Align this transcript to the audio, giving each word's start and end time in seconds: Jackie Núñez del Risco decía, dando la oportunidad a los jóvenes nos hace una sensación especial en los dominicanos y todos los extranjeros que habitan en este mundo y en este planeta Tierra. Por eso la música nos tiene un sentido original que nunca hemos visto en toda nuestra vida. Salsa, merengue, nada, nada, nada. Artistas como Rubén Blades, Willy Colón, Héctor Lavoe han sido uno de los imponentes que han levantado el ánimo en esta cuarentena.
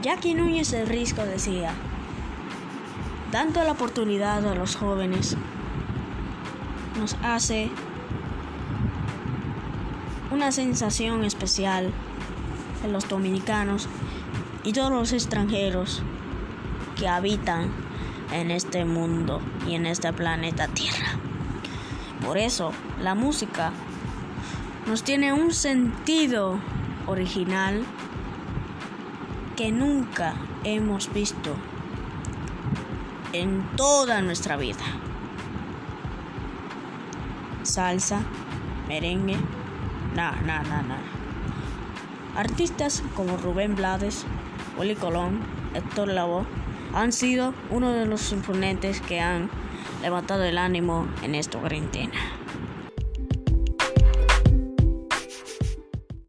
Jackie 0.00 0.34
Núñez 0.34 0.70
del 0.70 0.86
Risco 0.86 1.22
decía, 1.22 1.72
dando 3.32 3.64
la 3.64 3.72
oportunidad 3.72 4.46
a 4.46 4.54
los 4.54 4.76
jóvenes 4.76 5.36
nos 6.96 7.16
hace 7.24 7.68
una 10.30 10.52
sensación 10.52 11.24
especial 11.24 11.92
en 12.84 12.92
los 12.92 13.08
dominicanos 13.08 13.88
y 14.62 14.72
todos 14.72 14.92
los 14.92 15.12
extranjeros 15.12 16.02
que 16.96 17.08
habitan 17.08 17.72
en 18.32 18.52
este 18.52 18.84
mundo 18.84 19.40
y 19.66 19.74
en 19.74 19.84
este 19.84 20.12
planeta 20.12 20.68
Tierra. 20.68 21.18
Por 22.24 22.38
eso 22.38 22.70
la 23.02 23.16
música 23.16 23.72
nos 24.86 25.02
tiene 25.02 25.32
un 25.32 25.52
sentido 25.52 26.60
original 27.08 27.84
que 29.58 29.72
nunca 29.72 30.34
hemos 30.62 31.12
visto 31.12 31.56
en 33.32 33.66
toda 33.74 34.22
nuestra 34.22 34.56
vida. 34.56 34.84
Salsa, 37.64 38.20
merengue, 38.86 39.36
nada, 40.14 40.40
nada, 40.42 40.82
nada. 40.82 41.02
Artistas 42.36 43.02
como 43.16 43.36
Rubén 43.36 43.74
Blades, 43.74 44.26
Willy 44.78 44.94
Colón, 44.94 45.40
Héctor 45.74 46.06
Lavoe 46.06 46.46
han 46.94 47.10
sido 47.10 47.52
uno 47.70 47.90
de 47.90 48.06
los 48.06 48.30
imponentes 48.30 49.00
que 49.00 49.18
han 49.18 49.50
levantado 50.02 50.44
el 50.44 50.56
ánimo 50.56 51.08
en 51.24 51.34
esta 51.34 51.58
cuarentena. 51.58 52.14